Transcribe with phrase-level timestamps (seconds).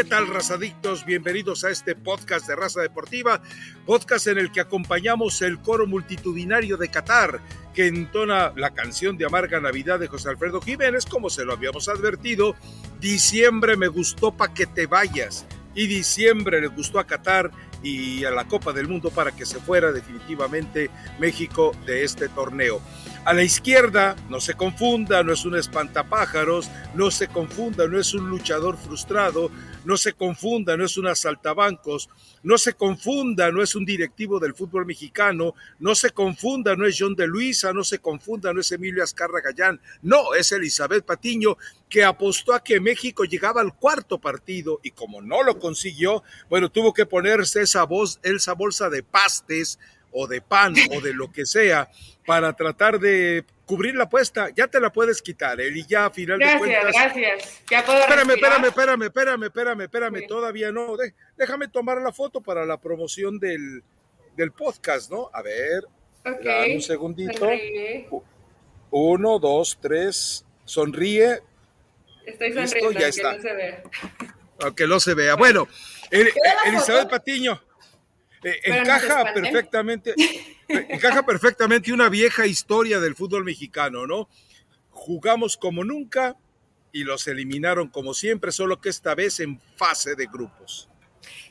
[0.00, 1.04] ¿Qué tal, razadictos?
[1.04, 3.42] Bienvenidos a este podcast de Raza Deportiva,
[3.84, 7.38] podcast en el que acompañamos el coro multitudinario de Qatar,
[7.74, 11.90] que entona la canción de Amarga Navidad de José Alfredo Jiménez, como se lo habíamos
[11.90, 12.56] advertido.
[12.98, 15.44] Diciembre me gustó para que te vayas,
[15.74, 17.50] y diciembre le gustó a Qatar
[17.82, 22.80] y a la Copa del Mundo para que se fuera definitivamente México de este torneo.
[23.24, 28.14] A la izquierda, no se confunda, no es un espantapájaros, no se confunda, no es
[28.14, 29.50] un luchador frustrado,
[29.84, 32.08] no se confunda, no es un asaltabancos,
[32.42, 36.96] no se confunda, no es un directivo del fútbol mexicano, no se confunda, no es
[36.98, 41.56] John de Luisa, no se confunda, no es Emilio Azcarra Gallán, no, es Elizabeth Patiño,
[41.88, 46.70] que apostó a que México llegaba al cuarto partido y como no lo consiguió, bueno,
[46.70, 49.78] tuvo que ponerse esa, voz, esa bolsa de pastes
[50.12, 51.88] o de pan o de lo que sea
[52.26, 54.50] para tratar de cubrir la apuesta.
[54.54, 56.94] Ya te la puedes quitar, Eli, ya a final gracias, de cuentas.
[56.94, 60.96] Gracias, Ya puedo espérame, espérame, espérame, espérame, espérame, espérame, todavía no.
[61.36, 63.82] déjame tomar la foto para la promoción del,
[64.36, 65.30] del podcast, ¿no?
[65.32, 65.84] A ver,
[66.24, 66.74] okay.
[66.74, 67.48] un segundito.
[68.90, 71.40] Uno, dos, tres, sonríe.
[72.26, 73.34] Estoy sonriendo, ya está.
[73.34, 73.82] no se vea.
[74.62, 75.36] Aunque no se vea.
[75.36, 75.68] Bueno,
[76.10, 77.60] Elizabeth Patiño
[78.42, 80.14] eh, encaja perfectamente,
[80.68, 84.28] encaja perfectamente una vieja historia del fútbol mexicano, ¿no?
[84.90, 86.36] Jugamos como nunca
[86.92, 90.88] y los eliminaron como siempre, solo que esta vez en fase de grupos.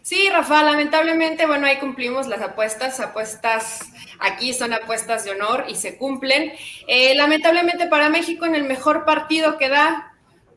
[0.01, 5.75] Sí, Rafa, lamentablemente, bueno, ahí cumplimos las apuestas, apuestas aquí son apuestas de honor y
[5.75, 6.53] se cumplen.
[6.87, 10.08] Eh, lamentablemente para México en el mejor partido que da,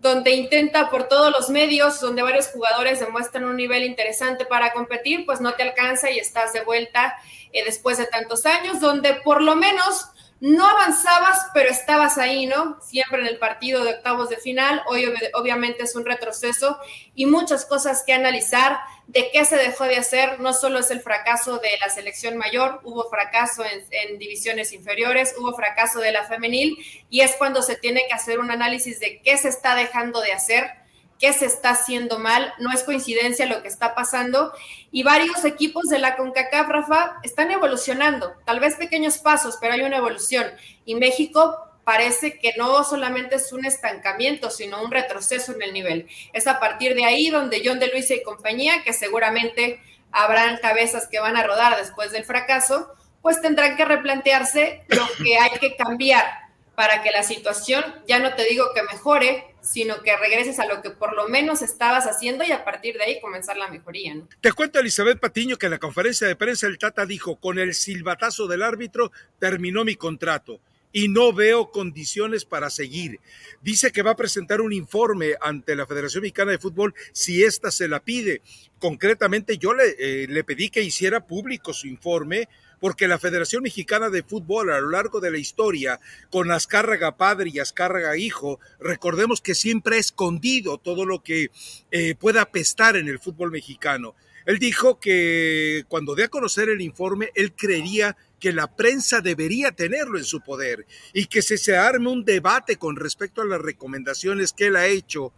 [0.02, 5.24] donde intenta por todos los medios, donde varios jugadores demuestran un nivel interesante para competir,
[5.24, 7.16] pues no te alcanza y estás de vuelta
[7.52, 10.08] eh, después de tantos años, donde por lo menos
[10.40, 12.80] no avanzabas, pero estabas ahí, ¿no?
[12.82, 14.82] Siempre en el partido de octavos de final.
[14.88, 16.78] Hoy obviamente es un retroceso
[17.14, 20.40] y muchas cosas que analizar de qué se dejó de hacer.
[20.40, 25.54] No solo es el fracaso de la selección mayor, hubo fracaso en, divisiones inferiores, hubo
[25.54, 26.76] fracaso de la femenil
[27.10, 30.32] y es cuando se tiene que hacer un análisis de qué se está dejando de
[30.32, 30.82] hacer
[31.22, 34.52] qué se está haciendo mal, no es coincidencia lo que está pasando.
[34.90, 39.82] Y varios equipos de la CONCACAF, Rafa, están evolucionando, tal vez pequeños pasos, pero hay
[39.82, 40.44] una evolución.
[40.84, 46.08] Y México parece que no solamente es un estancamiento, sino un retroceso en el nivel.
[46.32, 49.80] Es a partir de ahí donde John de Luisa y compañía, que seguramente
[50.12, 55.38] habrán cabezas que van a rodar después del fracaso, pues tendrán que replantearse lo que
[55.38, 56.26] hay que cambiar
[56.74, 60.82] para que la situación, ya no te digo que mejore, sino que regreses a lo
[60.82, 64.14] que por lo menos estabas haciendo y a partir de ahí comenzar la mejoría.
[64.14, 64.28] ¿no?
[64.40, 67.74] Te cuento, Elizabeth Patiño, que en la conferencia de prensa el Tata dijo, con el
[67.74, 70.60] silbatazo del árbitro terminó mi contrato
[70.92, 73.20] y no veo condiciones para seguir.
[73.62, 77.70] Dice que va a presentar un informe ante la Federación Mexicana de Fútbol si ésta
[77.70, 78.42] se la pide.
[78.78, 82.48] Concretamente yo le, eh, le pedí que hiciera público su informe
[82.82, 87.48] porque la Federación Mexicana de Fútbol a lo largo de la historia, con Azcárraga padre
[87.54, 91.52] y Azcárraga hijo, recordemos que siempre ha escondido todo lo que
[91.92, 94.16] eh, pueda apestar en el fútbol mexicano.
[94.46, 99.70] Él dijo que cuando dé a conocer el informe, él creería que la prensa debería
[99.70, 103.60] tenerlo en su poder y que se, se arme un debate con respecto a las
[103.60, 105.32] recomendaciones que él ha hecho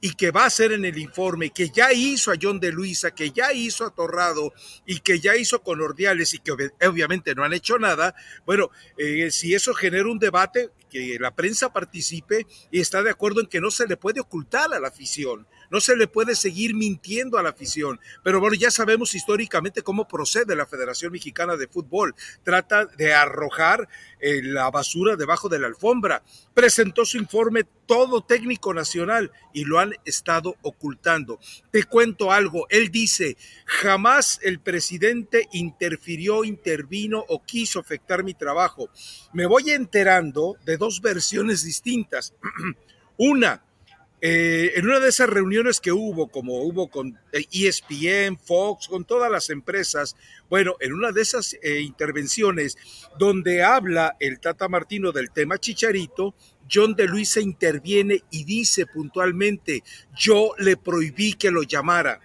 [0.00, 3.12] y que va a hacer en el informe, que ya hizo a John de Luisa,
[3.12, 4.52] que ya hizo a Torrado
[4.84, 9.30] y que ya hizo con Ordiales y que obviamente no han hecho nada, bueno, eh,
[9.30, 13.60] si eso genera un debate, que la prensa participe y está de acuerdo en que
[13.60, 17.42] no se le puede ocultar a la afición, no se le puede seguir mintiendo a
[17.42, 18.00] la afición.
[18.22, 22.14] Pero bueno, ya sabemos históricamente cómo procede la Federación Mexicana de Fútbol.
[22.42, 23.88] Trata de arrojar
[24.20, 26.22] eh, la basura debajo de la alfombra.
[26.54, 31.40] Presentó su informe todo técnico nacional y lo han estado ocultando.
[31.72, 38.90] Te cuento algo, él dice, jamás el presidente interfirió, intervino o quiso afectar mi trabajo.
[39.32, 42.34] Me voy enterando de dos versiones distintas.
[43.16, 43.62] Una,
[44.22, 49.30] eh, en una de esas reuniones que hubo, como hubo con ESPN, Fox, con todas
[49.30, 50.16] las empresas,
[50.48, 52.76] bueno, en una de esas eh, intervenciones
[53.18, 56.34] donde habla el Tata Martino del tema Chicharito,
[56.70, 59.82] John de Luisa interviene y dice puntualmente,
[60.14, 62.20] yo le prohibí que lo llamara.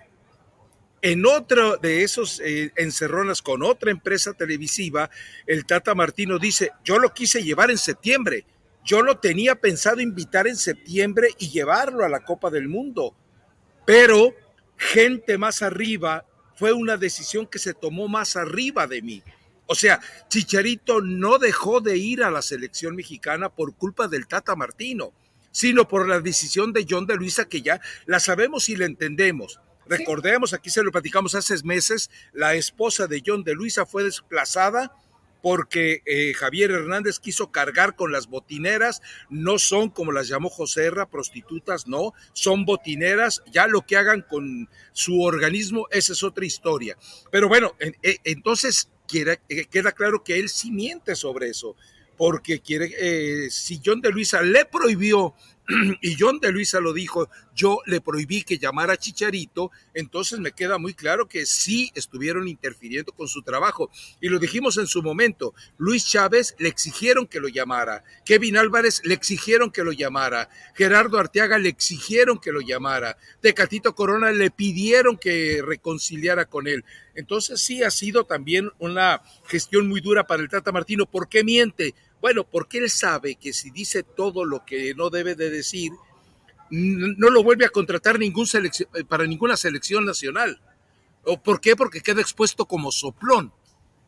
[1.05, 5.11] En otro de esos encerronas con otra empresa televisiva,
[5.45, 8.43] el Tata Martino dice, yo lo quise llevar en septiembre,
[8.83, 13.15] yo lo tenía pensado invitar en septiembre y llevarlo a la Copa del Mundo,
[13.85, 14.33] pero
[14.77, 16.25] gente más arriba
[16.55, 19.21] fue una decisión que se tomó más arriba de mí.
[19.67, 24.55] O sea, Chicharito no dejó de ir a la selección mexicana por culpa del Tata
[24.55, 25.13] Martino,
[25.51, 29.59] sino por la decisión de John de Luisa que ya la sabemos y la entendemos.
[29.87, 34.91] Recordemos, aquí se lo platicamos hace meses, la esposa de John de Luisa fue desplazada
[35.45, 40.85] porque eh, Javier Hernández quiso cargar con las botineras, no son como las llamó José
[40.85, 46.45] Herra, prostitutas, no, son botineras, ya lo que hagan con su organismo, esa es otra
[46.45, 46.97] historia.
[47.31, 51.75] Pero bueno, e, entonces eh, queda claro que él sí miente sobre eso,
[52.17, 55.35] porque quiere, eh, si John de Luisa le prohibió
[56.01, 60.77] y John de Luisa lo dijo, yo le prohibí que llamara Chicharito, entonces me queda
[60.77, 63.89] muy claro que sí estuvieron interfiriendo con su trabajo.
[64.21, 69.01] Y lo dijimos en su momento, Luis Chávez le exigieron que lo llamara, Kevin Álvarez
[69.03, 74.51] le exigieron que lo llamara, Gerardo Arteaga le exigieron que lo llamara, Tecatito Corona le
[74.51, 76.83] pidieron que reconciliara con él.
[77.15, 81.05] Entonces sí ha sido también una gestión muy dura para el Tata Martino.
[81.05, 81.95] ¿Por qué miente?
[82.21, 85.91] Bueno, porque él sabe que si dice todo lo que no debe de decir,
[86.69, 90.59] no lo vuelve a contratar ningún eh, para ninguna selección nacional.
[91.23, 91.75] ¿O ¿Por qué?
[91.75, 93.51] Porque queda expuesto como soplón.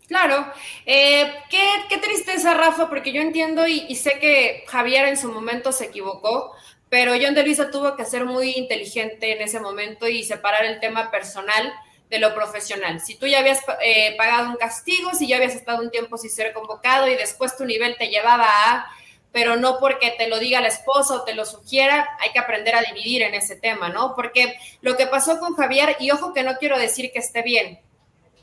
[0.07, 0.48] Claro,
[0.86, 5.86] eh, qué, tristeza, Rafa, porque yo entiendo y, sé que Javier en su momento se
[5.86, 6.53] equivocó,
[6.89, 10.80] pero John de Luisa tuvo que ser muy inteligente en ese momento y separar el
[10.80, 11.74] tema personal
[12.09, 13.01] de lo profesional.
[13.01, 16.30] Si tú ya habías eh, pagado un castigo, si ya habías estado un tiempo sin
[16.30, 18.88] ser convocado y después tu nivel te llevaba a,
[19.31, 22.75] pero no porque te lo diga la esposa o te lo sugiera, hay que aprender
[22.75, 24.15] a dividir en ese tema, ¿no?
[24.15, 27.80] Porque lo que pasó con Javier, y ojo que no quiero decir que esté bien,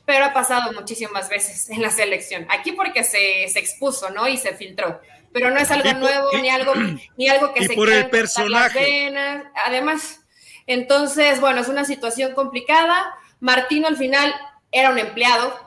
[0.05, 2.45] pero ha pasado muchísimas veces en la selección.
[2.49, 4.27] Aquí porque se, se expuso, ¿no?
[4.27, 5.01] Y se filtró.
[5.33, 6.73] Pero no es algo nuevo, ni algo,
[7.17, 8.79] ni algo que y se por el personaje.
[8.79, 9.43] venas.
[9.65, 10.21] Además,
[10.67, 14.33] entonces, bueno, es una situación complicada Martino al final
[14.71, 15.65] era un empleado,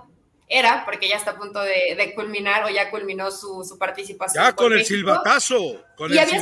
[0.50, 4.42] era, porque ya está a punto de, culminar o ya culminó su, participación.
[4.42, 6.40] Ya con el silbatazo, con y había,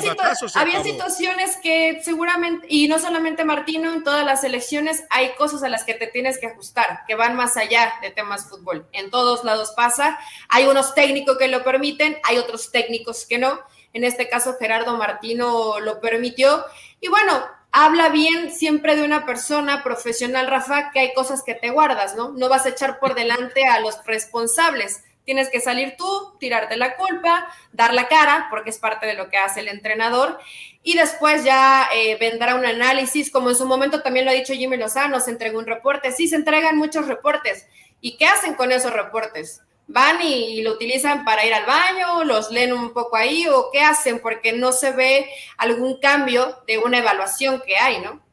[0.55, 5.69] había situaciones que seguramente, y no solamente Martino, en todas las elecciones hay cosas a
[5.69, 8.87] las que te tienes que ajustar, que van más allá de temas fútbol.
[8.93, 10.19] En todos lados pasa,
[10.49, 13.61] hay unos técnicos que lo permiten, hay otros técnicos que no.
[13.93, 16.65] En este caso, Gerardo Martino lo permitió.
[17.01, 17.47] Y bueno,
[17.79, 22.31] habla bien siempre de una persona profesional, Rafa, que hay cosas que te guardas, ¿no?
[22.31, 25.05] No vas a echar por delante a los responsables.
[25.25, 29.29] Tienes que salir tú, tirarte la culpa, dar la cara, porque es parte de lo
[29.29, 30.39] que hace el entrenador,
[30.83, 34.55] y después ya eh, vendrá un análisis, como en su momento también lo ha dicho
[34.55, 36.13] Jimmy Lozano, se entregó un reporte.
[36.13, 37.67] Sí, se entregan muchos reportes.
[38.01, 39.61] ¿Y qué hacen con esos reportes?
[39.87, 43.81] Van y, lo utilizan para ir al baño, los leen un poco ahí o qué
[43.81, 48.25] hacen, porque no se ve algún cambio de una evaluación que hay, ¿no?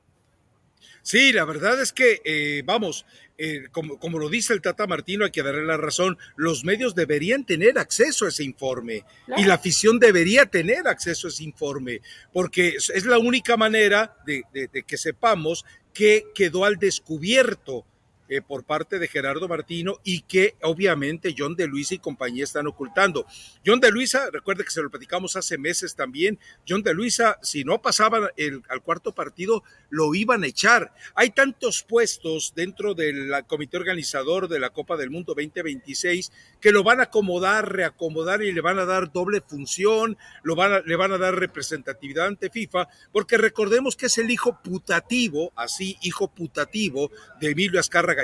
[1.03, 3.05] Sí, la verdad es que, eh, vamos,
[3.37, 6.95] eh, como, como, lo dice el Tata Martino, hay que darle la razón, los medios
[6.95, 9.03] deberían tener acceso a ese informe
[9.35, 11.99] y la afición debería tener acceso a ese informe,
[12.31, 17.85] porque es la única manera de, de que sepamos que quedó al descubierto
[18.33, 22.65] eh, por parte de Gerardo Martino y que obviamente John de Luisa y compañía están
[22.65, 23.27] ocultando.
[23.63, 27.63] John de Luisa, recuerde que se lo platicamos hace meses también, John de Luisa, si
[27.63, 30.93] no pasaba el, al cuarto partido, lo iban a echar.
[31.13, 36.83] Hay tantos puestos dentro del comité organizador de la Copa del Mundo 2026 que lo
[36.83, 41.11] van a acomodar, reacomodar y le van a dar doble función, lo van le van
[41.11, 47.11] a dar representatividad ante FIFA, porque recordemos que es el hijo putativo, así, hijo putativo
[47.39, 48.22] de Emilio Azcárraga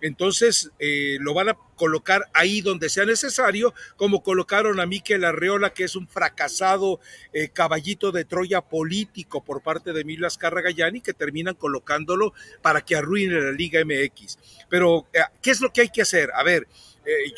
[0.00, 5.72] entonces eh, lo van a colocar ahí donde sea necesario, como colocaron a Miquel Arreola,
[5.72, 7.00] que es un fracasado
[7.32, 12.96] eh, caballito de Troya político por parte de Milas Carragayani, que terminan colocándolo para que
[12.96, 14.38] arruine la Liga MX.
[14.68, 16.30] Pero, eh, ¿qué es lo que hay que hacer?
[16.34, 16.66] A ver,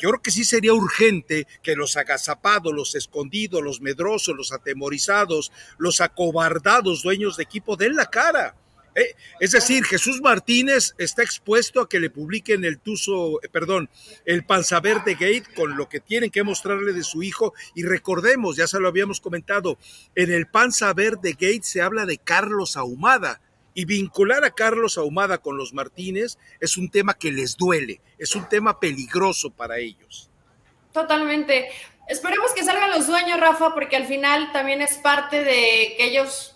[0.01, 5.53] yo creo que sí sería urgente que los agazapados, los escondidos, los medrosos, los atemorizados,
[5.77, 8.57] los acobardados dueños de equipo den la cara
[8.95, 13.89] eh, es decir, Jesús Martínez está expuesto a que le publiquen el tuso, eh, perdón,
[14.25, 17.53] el panzaver de Gate con lo que tienen que mostrarle de su hijo.
[17.73, 19.77] Y recordemos, ya se lo habíamos comentado,
[20.15, 23.41] en el panzaver de Gate se habla de Carlos Ahumada.
[23.73, 28.35] Y vincular a Carlos Ahumada con los Martínez es un tema que les duele, es
[28.35, 30.29] un tema peligroso para ellos.
[30.91, 31.69] Totalmente.
[32.09, 36.50] Esperemos que salgan los dueños, Rafa, porque al final también es parte de que ellos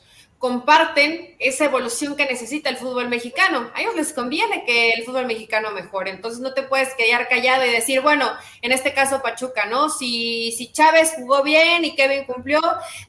[0.46, 3.72] comparten esa evolución que necesita el fútbol mexicano.
[3.74, 7.66] A ellos les conviene que el fútbol mexicano mejore, entonces no te puedes quedar callado
[7.66, 8.30] y decir, bueno,
[8.62, 9.90] en este caso Pachuca, ¿no?
[9.90, 12.62] Si, si Chávez jugó bien y Kevin cumplió,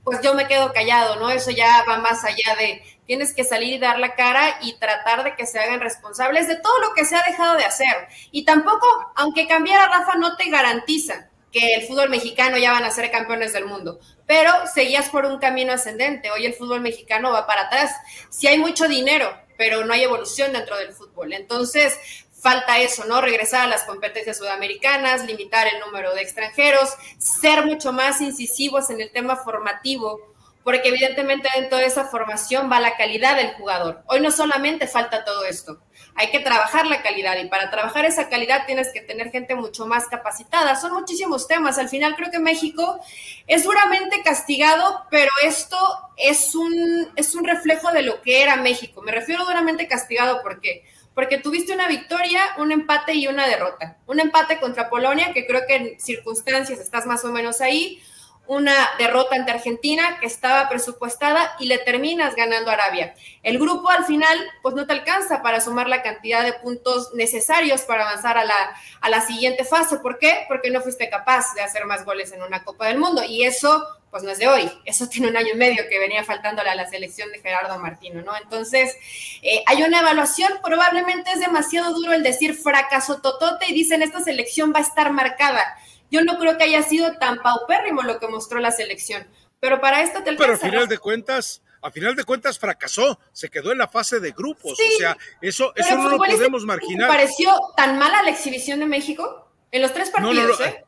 [0.02, 1.28] pues yo me quedo callado, ¿no?
[1.28, 5.23] Eso ya va más allá de, tienes que salir y dar la cara y tratar
[5.23, 8.09] de que se hagan responsables de todo lo que se ha dejado de hacer.
[8.31, 12.90] Y tampoco, aunque cambiara Rafa, no te garantiza que el fútbol mexicano ya van a
[12.90, 16.30] ser campeones del mundo, pero seguías por un camino ascendente.
[16.30, 17.92] Hoy el fútbol mexicano va para atrás.
[18.30, 21.32] Si hay mucho dinero pero no hay evolución dentro del fútbol.
[21.32, 21.98] Entonces,
[22.40, 23.20] falta eso, ¿no?
[23.20, 29.00] Regresar a las competencias sudamericanas, limitar el número de extranjeros, ser mucho más incisivos en
[29.00, 30.36] el tema formativo,
[30.66, 34.02] porque evidentemente dentro de esa formación va la calidad del jugador.
[34.08, 35.80] Hoy no solamente falta todo esto,
[36.16, 39.87] hay que trabajar la calidad y para trabajar esa calidad tienes que tener gente mucho
[39.87, 40.75] más capacitada.
[40.75, 41.78] Son muchísimos temas.
[41.78, 42.99] Al final creo que México
[43.46, 45.78] es duramente castigado, pero esto
[46.16, 49.02] es un, es un reflejo de lo que era México.
[49.02, 50.82] Me refiero duramente castigado porque
[51.14, 53.99] porque tuviste una victoria, un empate y una derrota.
[54.06, 58.02] Un empate contra Polonia, que creo que en circunstancias estás más o menos ahí,
[58.48, 63.14] una derrota ante Argentina que estaba presupuestada y le terminas ganando Arabia.
[63.42, 67.82] El grupo al final pues no te alcanza para sumar la cantidad de puntos necesarios
[67.82, 69.98] para avanzar a la, a la siguiente fase.
[69.98, 70.44] ¿Por qué?
[70.48, 73.86] Porque no fuiste capaz de hacer más goles en una Copa del Mundo y eso
[74.10, 76.74] pues no es de hoy, eso tiene un año y medio que venía faltándole a
[76.74, 78.34] la selección de Gerardo Martino, ¿no?
[78.36, 78.96] Entonces,
[79.42, 84.20] eh, hay una evaluación, probablemente es demasiado duro el decir fracaso totote y dicen esta
[84.20, 85.76] selección va a estar marcada.
[86.10, 89.26] Yo no creo que haya sido tan paupérrimo lo que mostró la selección,
[89.60, 93.48] pero para esto te Pero a final de cuentas, a final de cuentas fracasó, se
[93.48, 97.10] quedó en la fase de grupos, o sea, eso, eso no lo podemos marginar.
[97.10, 99.48] ¿Te pareció tan mala la exhibición de México?
[99.72, 100.84] En los tres partidos, ¿eh?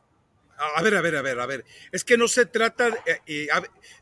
[0.75, 1.65] A ver, a ver, a ver, a ver.
[1.91, 3.47] Es que no se trata de, eh,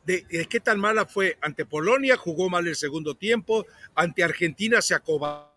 [0.06, 1.38] de, qué tan mala fue.
[1.42, 5.57] Ante Polonia jugó mal el segundo tiempo, ante Argentina se acobardó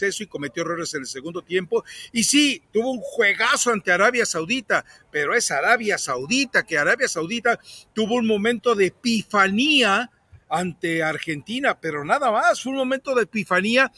[0.00, 1.84] eso y cometió errores en el segundo tiempo.
[2.12, 7.60] Y sí, tuvo un juegazo ante Arabia Saudita, pero es Arabia Saudita, que Arabia Saudita
[7.92, 10.10] tuvo un momento de epifanía
[10.48, 13.92] ante Argentina, pero nada más, fue un momento de epifanía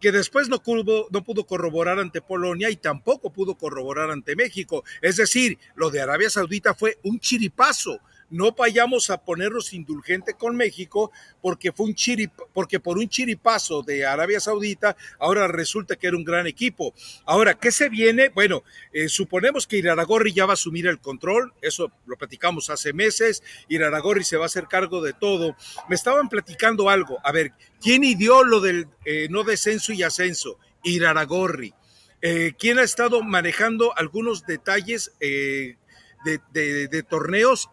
[0.00, 4.82] que después no pudo, no pudo corroborar ante Polonia y tampoco pudo corroborar ante México.
[5.00, 10.56] Es decir, lo de Arabia Saudita fue un chiripazo, no vayamos a ponernos indulgente con
[10.56, 16.08] México porque fue un chirip, porque por un chiripazo de Arabia Saudita ahora resulta que
[16.08, 16.94] era un gran equipo.
[17.24, 18.30] Ahora, ¿qué se viene?
[18.30, 22.92] Bueno, eh, suponemos que Iraragorri ya va a asumir el control, eso lo platicamos hace
[22.92, 25.56] meses, Iraragorri se va a hacer cargo de todo.
[25.88, 30.58] Me estaban platicando algo, a ver, ¿quién idió lo del eh, no descenso y ascenso?
[30.82, 31.74] Iraragorri.
[32.22, 37.68] Eh, ¿Quién ha estado manejando algunos detalles de, de, torneos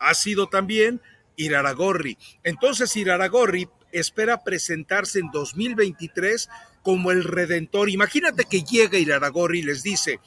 [0.00, 1.00] ha sido también
[1.36, 2.18] Iraragorri.
[2.42, 6.48] Entonces Iraragorri espera presentarse en 2023
[6.82, 7.90] como el redentor.
[7.90, 10.20] Imagínate que llega Iraragorri y les dice,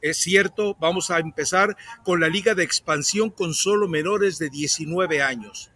[0.00, 5.22] es cierto, vamos a empezar con la liga de expansión con solo menores de 19
[5.22, 5.70] años.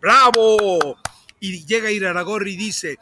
[0.00, 0.98] ¡Bravo!
[1.40, 2.98] Y llega Iraragorri y dice,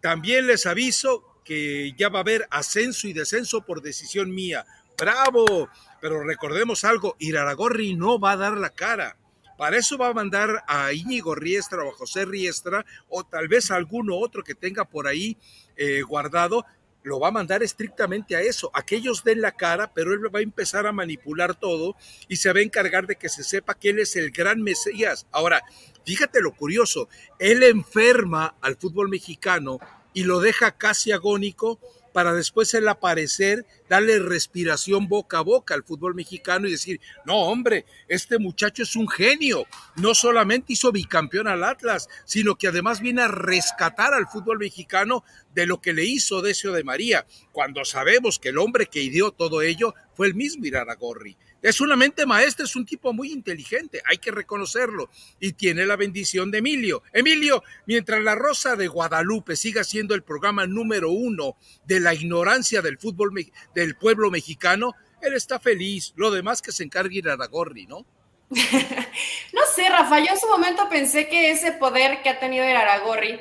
[0.00, 4.64] también les aviso que ya va a haber ascenso y descenso por decisión mía.
[4.96, 5.68] ¡Bravo!
[6.00, 9.16] Pero recordemos algo, Iraragorri no va a dar la cara.
[9.58, 13.70] Para eso va a mandar a Íñigo Riestra o a José Riestra o tal vez
[13.70, 15.36] a alguno otro que tenga por ahí
[15.76, 16.64] eh, guardado,
[17.02, 20.34] lo va a mandar estrictamente a eso, a que ellos den la cara, pero él
[20.34, 21.96] va a empezar a manipular todo
[22.28, 25.26] y se va a encargar de que se sepa que él es el gran Mesías.
[25.30, 25.62] Ahora,
[26.04, 29.78] fíjate lo curioso, él enferma al fútbol mexicano
[30.12, 31.78] y lo deja casi agónico
[32.12, 37.36] para después el aparecer, darle respiración boca a boca al fútbol mexicano y decir, no
[37.36, 39.64] hombre, este muchacho es un genio,
[39.96, 45.24] no solamente hizo bicampeón al Atlas, sino que además viene a rescatar al fútbol mexicano
[45.54, 49.32] de lo que le hizo Decio de María, cuando sabemos que el hombre que ideó
[49.32, 51.36] todo ello fue el mismo Iraragorri.
[51.62, 55.10] Es una mente maestra, es un tipo muy inteligente, hay que reconocerlo.
[55.38, 57.02] Y tiene la bendición de Emilio.
[57.12, 62.80] Emilio, mientras la Rosa de Guadalupe siga siendo el programa número uno de la ignorancia
[62.80, 63.32] del fútbol
[63.74, 66.14] del pueblo mexicano, él está feliz.
[66.16, 68.06] Lo demás que se encargue Iraragorri, ¿no?
[68.50, 73.38] no sé, Rafa, yo en su momento pensé que ese poder que ha tenido Iraragorri,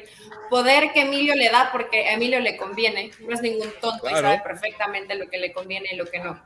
[0.49, 4.13] poder que Emilio le da porque a Emilio le conviene, no es ningún tonto y
[4.13, 6.39] sabe perfectamente lo que le conviene y lo que no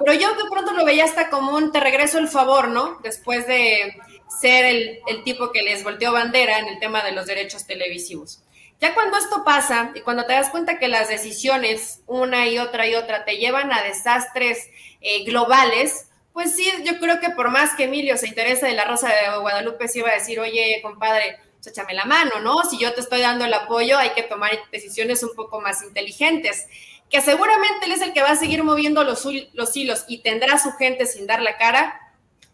[0.00, 2.98] pero yo de pronto lo veía hasta como un te regreso el favor, ¿no?
[3.02, 4.00] Después de
[4.40, 8.42] ser el, el tipo que les volteó bandera en el tema de los derechos televisivos.
[8.80, 12.86] Ya cuando esto pasa y cuando te das cuenta que las decisiones, una y otra
[12.86, 14.70] y otra, te llevan a desastres
[15.02, 18.86] eh, globales, pues sí, yo creo que por más que Emilio se interese de la
[18.86, 22.62] Rosa de Guadalupe, sí iba a decir, oye, compadre, pues échame la mano, ¿no?
[22.64, 26.66] Si yo te estoy dando el apoyo, hay que tomar decisiones un poco más inteligentes
[27.10, 30.58] que seguramente él es el que va a seguir moviendo los, los hilos y tendrá
[30.58, 32.00] su gente sin dar la cara,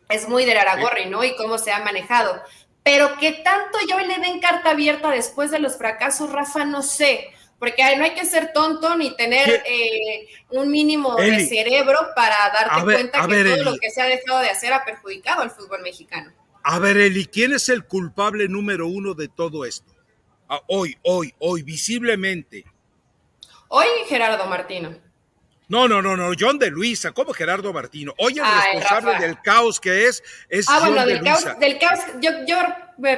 [0.09, 1.23] es muy de Aragorri, ¿no?
[1.25, 2.43] Y cómo se ha manejado.
[2.83, 7.29] Pero que tanto yo le den carta abierta después de los fracasos, Rafa, no sé.
[7.59, 12.85] Porque no hay que ser tonto ni tener eh, un mínimo de cerebro para darte
[12.85, 16.33] cuenta que todo lo que se ha dejado de hacer ha perjudicado al fútbol mexicano.
[16.63, 19.95] A ver, Eli, ¿quién es el culpable número uno de todo esto?
[20.49, 22.65] Ah, hoy, hoy, hoy, visiblemente.
[23.68, 24.96] Hoy Gerardo Martino.
[25.68, 28.14] No, no, no, no, John de Luisa, ¿cómo Gerardo Martino?
[28.18, 32.30] Hoy el responsable del caos que es, es ah, bueno, del caos, del caos, yo,
[32.46, 32.56] yo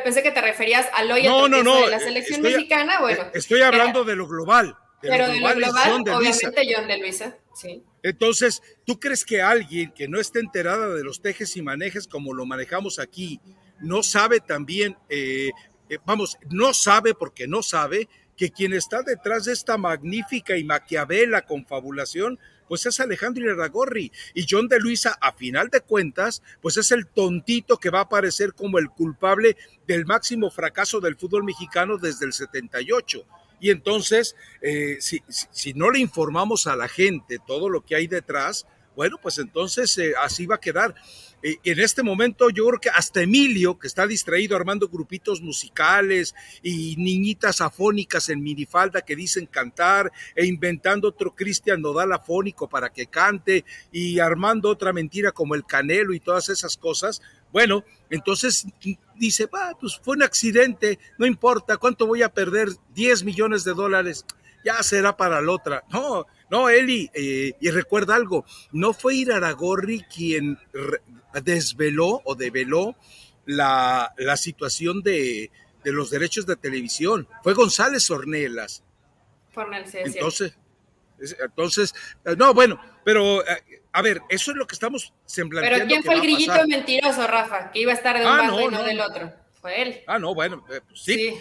[0.03, 3.27] pensé que te referías al hoy no, no, no, de la selección mexicana, bueno.
[3.35, 4.75] Estoy hablando de lo global.
[5.03, 7.85] pero de lo global, obviamente John de Luisa, sí.
[8.03, 12.33] Entonces, ¿tú crees que alguien que no esté enterada de los tejes y manejes como
[12.33, 13.41] lo manejamos aquí,
[13.81, 15.51] no sabe también, eh,
[15.91, 18.09] eh, vamos, no sabe porque no sabe
[18.39, 24.13] que quien está detrás de esta magnífica y maquiavela confabulación, pues es Alejandro Iragorri.
[24.33, 28.03] Y John de Luisa, a final de cuentas, pues es el tontito que va a
[28.03, 33.27] aparecer como el culpable del máximo fracaso del fútbol mexicano desde el 78.
[33.61, 38.07] Y entonces, eh, si, si, no le informamos a la gente todo lo que hay
[38.07, 38.67] detrás,
[38.99, 40.93] bueno, pues entonces eh, así va a quedar.
[41.41, 46.35] Eh, en este momento yo creo que hasta Emilio, que está distraído armando grupitos musicales
[46.65, 52.91] y niñitas afónicas en minifalda que dicen cantar e inventando otro Cristian Nodal afónico para
[52.93, 58.67] que cante y armando otra mentira como el Canelo y todas esas cosas, bueno, entonces
[59.15, 62.71] dice, va, pues fue un accidente, no importa, ¿cuánto voy a perder?
[62.97, 64.27] 10 millones de dólares,
[64.65, 65.85] ya será para la otra.
[65.89, 70.59] No, no, Eli, eh, y recuerda algo, no fue Iraragorri quien
[71.43, 72.97] desveló o develó
[73.45, 75.51] la, la situación de,
[75.85, 77.29] de, los derechos de televisión.
[77.43, 78.83] Fue González Ornelas.
[80.05, 80.57] entonces,
[81.41, 85.69] entonces, eh, no, bueno, pero eh, a ver, eso es lo que estamos semblando.
[85.69, 87.71] Pero ¿quién fue el grillito mentiroso, Rafa?
[87.73, 89.33] Que iba a estar de un ah, y no, del otro.
[89.61, 90.01] Fue él.
[90.07, 91.35] Ah, no, bueno, eh, pues sí.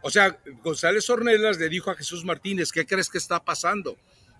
[0.00, 3.96] o sea, González Ornelas le dijo a Jesús Martínez, ¿qué crees que está pasando?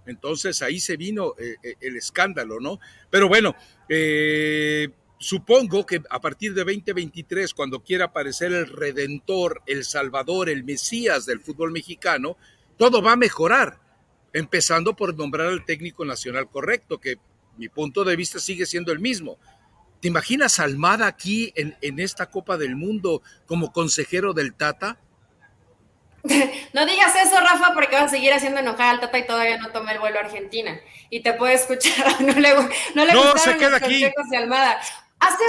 [0.06, 2.78] Entonces ahí se vino eh, eh, el escándalo, ¿no?
[3.10, 3.54] Pero bueno,
[3.88, 10.64] eh, supongo que a partir de 2023, cuando quiera aparecer el redentor, el salvador, el
[10.64, 12.36] mesías del fútbol mexicano,
[12.76, 13.80] todo va a mejorar,
[14.32, 17.16] empezando por nombrar al técnico nacional correcto, que
[17.56, 19.38] mi punto de vista sigue siendo el mismo.
[20.00, 25.00] ¿Te imaginas Almada aquí en, en esta Copa del Mundo como consejero del Tata?
[26.72, 29.70] No digas eso, Rafa, porque vas a seguir haciendo enojar al Tata y todavía no
[29.70, 30.78] toma el vuelo a Argentina.
[31.10, 32.54] Y te puede escuchar, no le,
[32.94, 34.00] no le no, se queda aquí.
[34.00, 34.80] de Almada.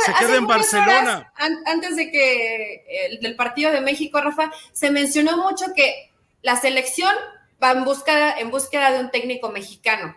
[0.05, 1.33] se queda en Barcelona.
[1.65, 6.11] antes de que el del partido de México, Rafa, se mencionó mucho que
[6.41, 7.13] la selección
[7.61, 10.15] va en búsqueda, en búsqueda de un técnico mexicano.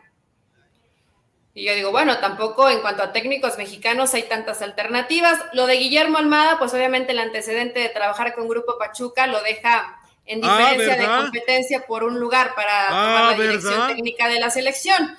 [1.52, 5.40] Y yo digo, bueno, tampoco en cuanto a técnicos mexicanos hay tantas alternativas.
[5.52, 9.99] Lo de Guillermo Almada, pues obviamente el antecedente de trabajar con Grupo Pachuca lo deja
[10.30, 14.38] en ah, diferencia de competencia por un lugar para ah, tomar la dirección técnica de
[14.38, 15.16] la selección.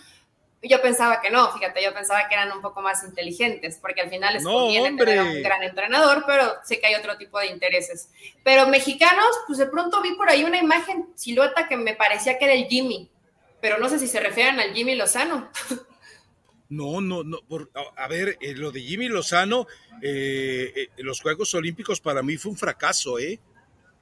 [0.64, 4.10] Yo pensaba que no, fíjate, yo pensaba que eran un poco más inteligentes, porque al
[4.10, 8.10] final les conviene tener un gran entrenador, pero sé que hay otro tipo de intereses.
[8.44, 12.46] Pero mexicanos, pues de pronto vi por ahí una imagen silueta que me parecía que
[12.46, 13.10] era el Jimmy,
[13.60, 15.50] pero no sé si se refieren al Jimmy Lozano.
[16.72, 17.40] No, no, no.
[17.98, 19.68] a, ver, eh, lo de Jimmy Lozano,
[20.02, 23.42] eh, eh, los Juegos Olímpicos para mí fue un fracaso, ¿eh?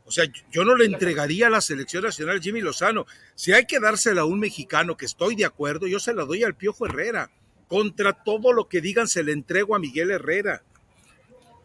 [0.09, 3.05] O sea, yo no le entregaría a la selección nacional Jimmy Lozano.
[3.35, 6.43] Si hay que dársela a un mexicano, que estoy de acuerdo, yo se la doy
[6.43, 7.29] al Piojo Herrera.
[7.67, 10.63] Contra todo lo que digan, se le entrego a Miguel Herrera.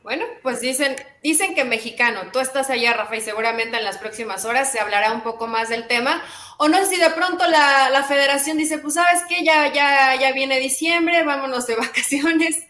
[0.02, 4.44] Bueno, pues dicen, dicen que mexicano, tú estás allá, Rafa, y seguramente en las próximas
[4.44, 6.22] horas se hablará un poco más del tema.
[6.58, 10.32] O no sé si de pronto la, federación dice, pues sabes qué, ya, ya, ya
[10.32, 12.66] viene diciembre, vámonos de vacaciones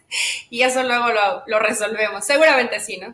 [0.49, 2.25] y eso luego lo, lo resolvemos.
[2.25, 3.13] Seguramente sí, ¿no?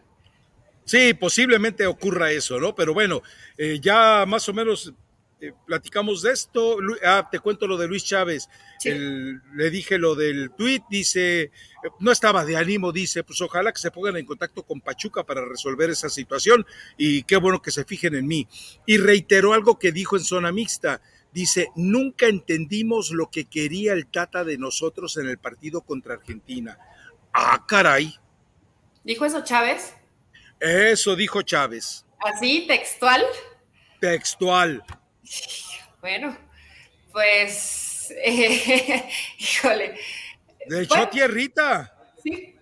[0.86, 2.76] Sí, posiblemente ocurra eso, ¿no?
[2.76, 3.22] Pero bueno,
[3.58, 4.94] eh, ya más o menos
[5.42, 6.78] eh, platicamos de esto.
[7.04, 8.48] Ah, te cuento lo de Luis Chávez.
[8.84, 11.52] le dije lo del tuit, dice,
[12.00, 15.44] no estaba de ánimo, dice, pues ojalá que se pongan en contacto con Pachuca para
[15.44, 16.66] resolver esa situación
[16.96, 18.48] y qué bueno que se fijen en mí.
[18.86, 21.02] Y reiteró algo que dijo en zona mixta.
[21.34, 26.78] Dice, nunca entendimos lo que quería el Tata de nosotros en el partido contra Argentina.
[27.34, 28.14] Ah, caray.
[29.04, 29.96] ¿Dijo eso Chávez?
[30.62, 32.06] Eso dijo Chávez.
[32.20, 33.26] ¿Así, textual?
[34.00, 34.84] Textual.
[36.02, 36.38] Bueno,
[37.12, 38.14] pues,
[39.40, 40.00] híjole.
[40.68, 41.92] De hecho, tierrita.
[42.24, 42.56] Sí,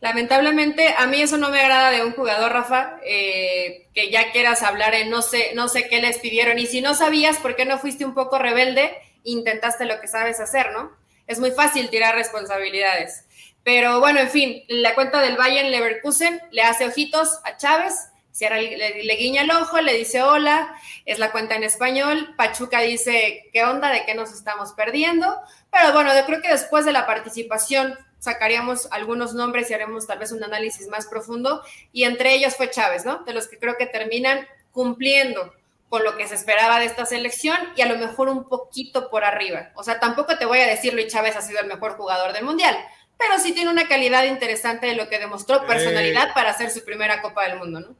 [0.00, 4.62] lamentablemente a mí eso no me agrada de un jugador, Rafa, eh, que ya quieras
[4.62, 6.58] hablar en no sé, no sé qué les pidieron.
[6.58, 10.38] Y si no sabías por qué no fuiste un poco rebelde, intentaste lo que sabes
[10.38, 10.92] hacer, ¿no?
[11.26, 13.24] Es muy fácil tirar responsabilidades.
[13.68, 18.08] Pero bueno, en fin, la cuenta del Bayern Leverkusen le hace ojitos a Chávez,
[18.40, 22.34] le, guiña el ojo, le dice hola, es la cuenta en español.
[22.38, 23.90] Pachuca dice, ¿qué onda?
[23.90, 25.38] ¿De qué nos estamos perdiendo?
[25.70, 30.18] Pero bueno, yo creo que después de la participación sacaríamos algunos nombres y haremos tal
[30.18, 31.62] vez un análisis más profundo.
[31.92, 33.18] Y entre ellos fue Chávez, ¿no?
[33.24, 35.52] De los que creo que terminan cumpliendo
[35.88, 39.24] con lo que se esperaba de esta selección y a lo mejor un poquito por
[39.24, 39.70] arriba.
[39.74, 42.44] O sea, tampoco te voy a decir Luis Chávez ha sido el mejor jugador del
[42.44, 42.76] Mundial,
[43.18, 46.32] pero sí tiene una calidad interesante de lo que demostró, personalidad eh.
[46.34, 47.96] para hacer su primera Copa del Mundo, ¿no?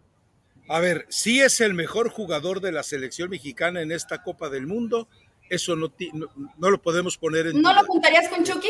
[0.68, 4.66] A ver, sí es el mejor jugador de la selección mexicana en esta Copa del
[4.66, 5.08] Mundo,
[5.48, 5.92] eso no,
[6.58, 7.62] no, lo podemos poner en...
[7.62, 8.68] ¿No lo juntarías con Chucky?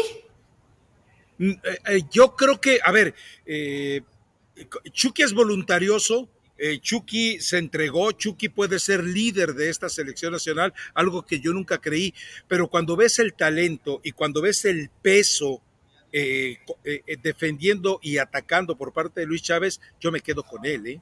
[1.39, 1.59] Mm, eh,
[1.89, 3.15] eh, yo creo que, a ver,
[4.93, 10.75] Chucky es voluntarioso, eh, Chucky se entregó, Chucky puede ser líder de esta selección nacional,
[10.93, 12.13] algo que yo nunca creí,
[12.49, 15.63] pero cuando ves el talento y cuando ves el peso
[16.13, 21.01] eh, eh, defendiendo y atacando por parte de Luis Chávez, yo me quedo con él.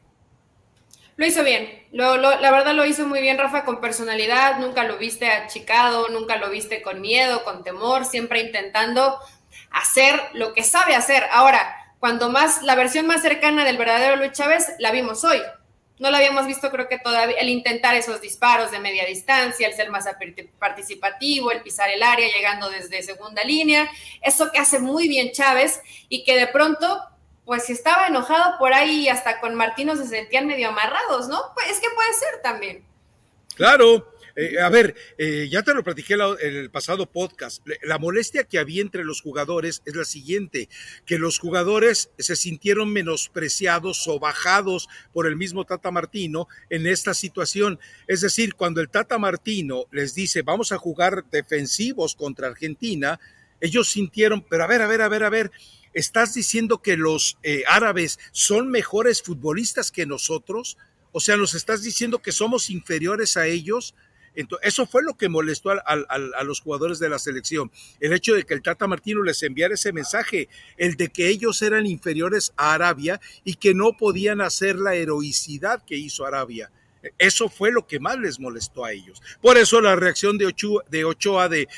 [1.16, 5.26] Lo hizo bien, la verdad lo hizo muy bien Rafa con personalidad, nunca lo viste
[5.28, 9.18] achicado, nunca lo viste con miedo, con temor, siempre intentando
[9.70, 11.24] hacer lo que sabe hacer.
[11.30, 15.40] Ahora, cuando más, la versión más cercana del verdadero Luis Chávez la vimos hoy.
[15.98, 19.74] No la habíamos visto, creo que todavía, el intentar esos disparos de media distancia, el
[19.74, 20.04] ser más
[20.58, 23.88] participativo, el pisar el área llegando desde segunda línea,
[24.20, 27.02] eso que hace muy bien Chávez y que de pronto,
[27.44, 31.40] pues si estaba enojado por ahí hasta con Martino se sentían medio amarrados, ¿no?
[31.54, 32.84] Pues es que puede ser también.
[33.54, 37.66] Claro, eh, a ver, eh, ya te lo platiqué en el pasado podcast.
[37.82, 40.68] La molestia que había entre los jugadores es la siguiente,
[41.06, 47.14] que los jugadores se sintieron menospreciados o bajados por el mismo Tata Martino en esta
[47.14, 47.80] situación.
[48.06, 53.18] Es decir, cuando el Tata Martino les dice, vamos a jugar defensivos contra Argentina,
[53.62, 55.50] ellos sintieron, pero a ver, a ver, a ver, a ver,
[55.94, 60.76] ¿estás diciendo que los eh, árabes son mejores futbolistas que nosotros?
[61.12, 63.94] O sea, ¿nos estás diciendo que somos inferiores a ellos?
[64.36, 67.72] Entonces, eso fue lo que molestó a, los jugadores de la selección.
[67.98, 71.60] El hecho de que el Tata Martino les enviara ese mensaje, el de que ellos
[71.62, 76.70] eran inferiores a Arabia y que no podían hacer la heroicidad que hizo Arabia.
[77.18, 79.22] Eso fue lo que más les molestó a ellos.
[79.40, 81.68] Por eso la reacción de Ochoa de, Ochoa de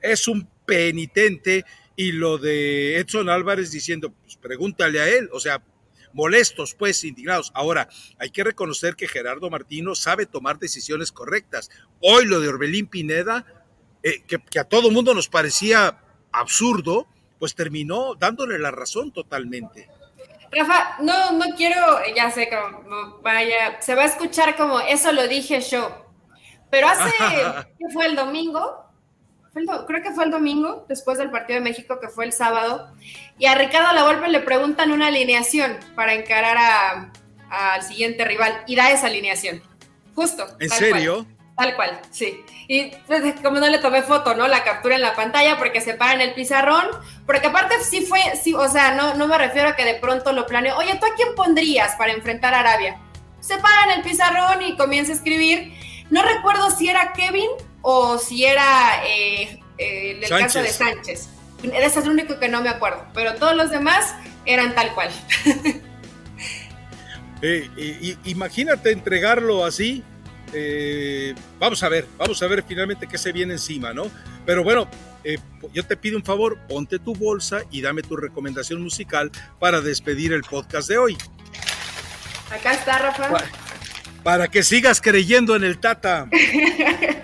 [0.00, 1.64] es un penitente
[1.96, 5.62] y lo de Edson Álvarez diciendo, pues pregúntale a él, o sea,
[6.12, 7.50] molestos, pues, indignados.
[7.54, 11.70] Ahora, hay que reconocer que Gerardo Martino sabe tomar decisiones correctas.
[12.00, 13.44] Hoy lo de Orbelín Pineda,
[14.02, 16.00] eh, que, a todo mundo nos parecía
[16.32, 17.06] absurdo,
[17.38, 19.88] pues terminó dándole la razón totalmente.
[20.50, 25.28] Rafa, no, no quiero, ya sé, como, vaya, se va a escuchar como eso lo
[25.28, 26.06] dije yo,
[26.70, 27.10] pero hace,
[27.78, 28.87] ¿qué fue el domingo?
[29.88, 32.92] Creo que fue el domingo, después del partido de México, que fue el sábado,
[33.38, 37.10] y a Ricardo Lavolpe le preguntan una alineación para encarar
[37.50, 39.60] al siguiente rival, y da esa alineación,
[40.14, 40.46] justo.
[40.60, 41.26] ¿En serio?
[41.58, 42.44] tal cual, sí.
[42.68, 44.46] Y pues, como no le tomé foto, ¿no?
[44.46, 46.86] La captura en la pantalla porque se para en el pizarrón,
[47.26, 50.32] porque aparte sí fue, sí, o sea, no, no me refiero a que de pronto
[50.32, 53.00] lo planeó, oye, ¿tú a quién pondrías para enfrentar a Arabia?
[53.40, 55.72] Se para en el pizarrón y comienza a escribir.
[56.10, 57.50] No recuerdo si era Kevin
[57.82, 61.28] o si era eh, eh, el caso de Sánchez.
[61.62, 64.14] Ese es el único que no me acuerdo, pero todos los demás
[64.44, 65.10] eran tal cual.
[67.40, 70.02] Eh, imagínate entregarlo así.
[71.60, 74.10] vamos a ver, vamos a ver finalmente qué se viene encima, ¿no?
[74.44, 74.88] Pero bueno,
[75.72, 80.32] yo te pido un favor, ponte tu bolsa y dame tu recomendación musical para despedir
[80.32, 81.16] el podcast de hoy.
[82.50, 83.48] Acá está, Rafa
[84.22, 86.28] para que sigas creyendo en el Tata.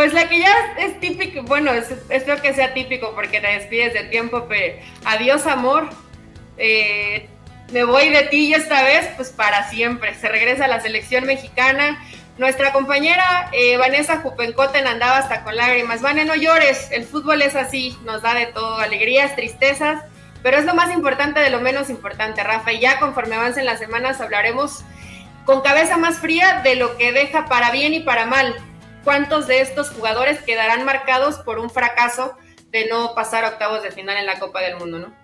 [0.00, 1.72] pues la que ya es típico, bueno,
[2.08, 5.90] espero que sea típico porque te despides de tiempo, pero adiós amor.
[6.56, 7.28] Eh,
[7.70, 10.14] me voy de ti y esta vez, pues para siempre.
[10.14, 12.02] Se regresa a la selección mexicana.
[12.38, 16.00] Nuestra compañera eh, Vanessa Jupencoten andaba hasta con lágrimas.
[16.00, 20.02] Vane, no llores, el fútbol es así, nos da de todo, alegrías, tristezas,
[20.42, 22.72] pero es lo más importante de lo menos importante, Rafa.
[22.72, 24.82] Y ya conforme avancen las semanas hablaremos
[25.44, 28.56] con cabeza más fría de lo que deja para bien y para mal.
[29.04, 32.36] ¿Cuántos de estos jugadores quedarán marcados por un fracaso
[32.70, 35.14] de no pasar octavos de final en la Copa del Mundo, no?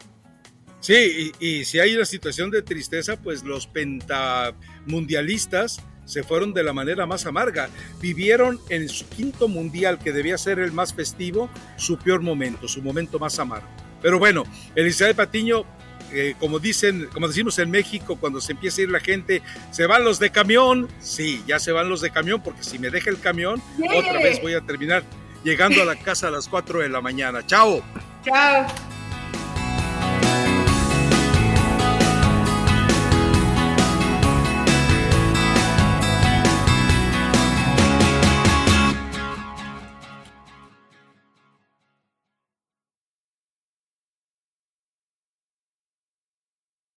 [0.80, 6.72] Sí, y, si hay una situación de tristeza, pues los pentamundialistas se fueron de la
[6.72, 7.68] manera más amarga.
[8.00, 12.82] Vivieron en su quinto mundial, que debía ser el más festivo, su peor momento, su
[12.82, 13.66] momento más amargo.
[14.00, 14.44] Pero bueno,
[14.76, 15.64] Elizabeth Patiño
[16.12, 19.86] eh, como dicen, como decimos en México, cuando se empieza a ir la gente, se
[19.86, 20.88] van los de camión.
[21.00, 23.62] Sí, ya se van los de camión, porque si me deja el camión,
[23.94, 25.02] otra vez voy a terminar
[25.44, 27.46] llegando a la casa a las 4 de la mañana.
[27.46, 27.82] Chao.
[28.24, 28.66] Chao.